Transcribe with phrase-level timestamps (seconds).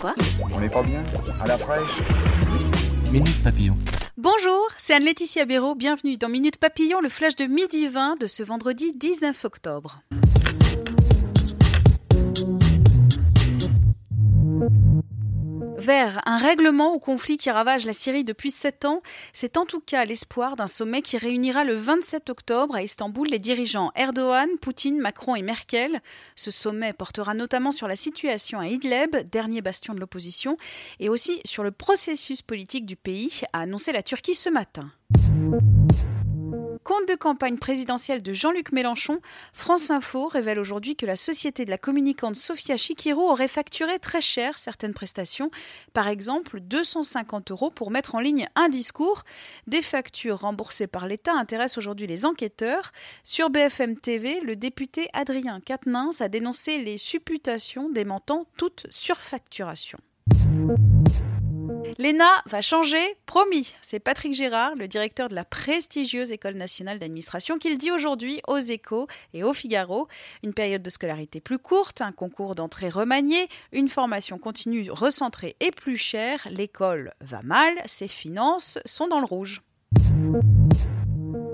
[0.00, 0.14] Quoi
[0.52, 1.02] On n'est pas bien
[1.40, 1.82] À la fraîche
[3.10, 3.76] Minute Papillon.
[4.16, 5.74] Bonjour, c'est Anne-Laetitia Béraud.
[5.74, 10.00] Bienvenue dans Minute Papillon, le flash de midi 20 de ce vendredi 19 octobre.
[15.88, 19.00] Vers un règlement au conflit qui ravage la Syrie depuis sept ans,
[19.32, 23.38] c'est en tout cas l'espoir d'un sommet qui réunira le 27 octobre à Istanbul les
[23.38, 26.02] dirigeants Erdogan, Poutine, Macron et Merkel.
[26.36, 30.58] Ce sommet portera notamment sur la situation à Idlib, dernier bastion de l'opposition,
[31.00, 34.92] et aussi sur le processus politique du pays, a annoncé la Turquie ce matin
[37.08, 39.20] de campagne présidentielle de Jean-Luc Mélenchon,
[39.54, 44.20] France Info révèle aujourd'hui que la société de la communicante Sofia Chikiro aurait facturé très
[44.20, 45.50] cher certaines prestations,
[45.94, 49.22] par exemple 250 euros pour mettre en ligne un discours.
[49.66, 52.92] Des factures remboursées par l'État intéressent aujourd'hui les enquêteurs.
[53.24, 59.98] Sur BFM TV, le député Adrien Quatennens a dénoncé les supputations démentant toute surfacturation.
[62.00, 63.74] L'ENA va changer, promis.
[63.82, 68.40] C'est Patrick Gérard, le directeur de la prestigieuse École nationale d'administration, qui le dit aujourd'hui
[68.46, 70.06] aux échos et au Figaro.
[70.44, 75.72] Une période de scolarité plus courte, un concours d'entrée remanié, une formation continue recentrée et
[75.72, 76.46] plus chère.
[76.52, 79.60] L'école va mal, ses finances sont dans le rouge.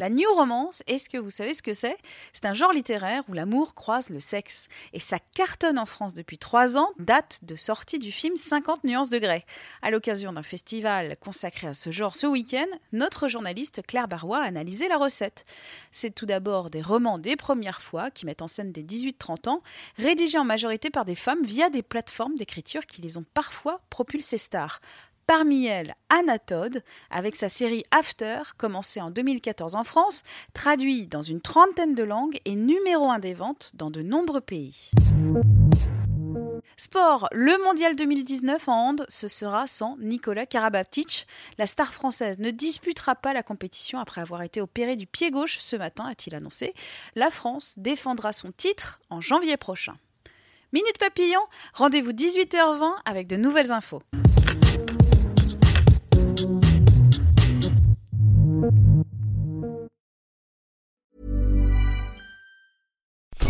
[0.00, 1.98] La new romance, est-ce que vous savez ce que c'est?
[2.32, 4.68] C'est un genre littéraire où l'amour croise le sexe.
[4.94, 9.10] Et ça cartonne en France depuis trois ans, date de sortie du film 50 nuances
[9.10, 9.44] de grès.
[9.82, 14.46] À l'occasion d'un festival consacré à ce genre ce week-end, notre journaliste Claire Barrois a
[14.46, 15.44] analysé la recette.
[15.92, 19.62] C'est tout d'abord des romans des premières fois qui mettent en scène des 18-30 ans,
[19.98, 24.38] rédigés en majorité par des femmes via des plateformes d'écriture qui les ont parfois propulsées
[24.38, 24.80] stars.
[25.30, 30.24] Parmi elles, Anna Todd, avec sa série After, commencée en 2014 en France,
[30.54, 34.90] traduit dans une trentaine de langues et numéro un des ventes dans de nombreux pays.
[36.76, 41.28] Sport, le mondial 2019 en hand, ce sera sans Nicolas Karabatic.
[41.58, 45.58] La star française ne disputera pas la compétition après avoir été opérée du pied gauche
[45.60, 46.74] ce matin, a-t-il annoncé.
[47.14, 49.94] La France défendra son titre en janvier prochain.
[50.72, 51.40] Minute Papillon,
[51.74, 54.02] rendez-vous 18h20 avec de nouvelles infos.